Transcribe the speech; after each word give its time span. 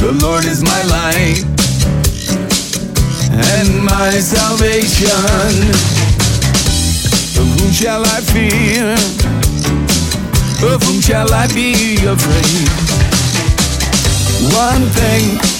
The 0.00 0.12
Lord 0.12 0.46
is 0.46 0.62
my 0.62 0.82
light 0.84 1.44
and 3.52 3.84
my 3.84 4.10
salvation. 4.12 5.10
Of 7.36 7.60
whom 7.60 7.70
shall 7.70 8.02
I 8.06 8.20
fear? 8.32 8.96
Of 10.72 10.82
whom 10.84 11.02
shall 11.02 11.30
I 11.34 11.46
be 11.48 11.96
afraid? 12.06 12.68
One 14.56 14.88
thing 14.96 15.59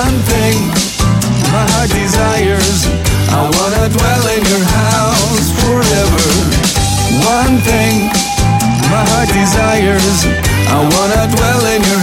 one 0.00 0.18
thing 0.32 0.58
my 1.52 1.64
heart 1.72 1.90
desires. 1.92 2.88
I 3.28 3.42
wanna 3.56 3.84
dwell 3.92 4.24
in 4.36 4.42
your 4.52 4.64
house 4.80 5.48
forever. 5.60 6.26
One 7.36 7.60
thing 7.68 8.08
my 8.88 9.02
heart 9.12 9.28
desires. 9.28 10.18
I 10.76 10.78
wanna 10.94 11.22
dwell 11.36 11.62
in 11.74 11.80
your 11.90 12.01